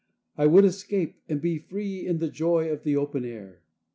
[0.35, 3.61] I would escape and be free in the joy of the open air.